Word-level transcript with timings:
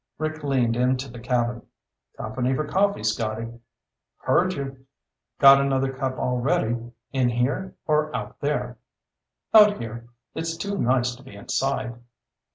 Rick 0.17 0.43
leaned 0.43 0.75
into 0.75 1.11
the 1.11 1.19
cabin. 1.19 1.61
"Company 2.17 2.55
for 2.55 2.65
coffee, 2.65 3.03
Scotty." 3.03 3.59
"Heard 4.17 4.53
you. 4.53 4.87
Got 5.37 5.61
another 5.61 5.93
cup 5.93 6.17
all 6.17 6.39
ready. 6.39 6.75
In 7.11 7.29
here 7.29 7.75
or 7.85 8.11
out 8.15 8.39
there?" 8.39 8.79
"Out 9.53 9.79
here. 9.79 10.07
It's 10.33 10.57
too 10.57 10.75
nice 10.79 11.13
to 11.17 11.21
be 11.21 11.35
inside." 11.35 11.99